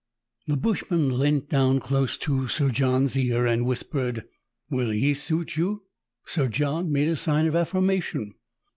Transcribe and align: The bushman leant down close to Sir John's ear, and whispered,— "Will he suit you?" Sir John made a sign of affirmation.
The 0.47 0.57
bushman 0.57 1.15
leant 1.19 1.47
down 1.47 1.79
close 1.79 2.17
to 2.17 2.47
Sir 2.47 2.71
John's 2.71 3.15
ear, 3.15 3.45
and 3.45 3.67
whispered,— 3.67 4.23
"Will 4.71 4.89
he 4.89 5.13
suit 5.13 5.55
you?" 5.55 5.83
Sir 6.25 6.47
John 6.47 6.91
made 6.91 7.07
a 7.07 7.15
sign 7.15 7.45
of 7.45 7.55
affirmation. 7.55 8.33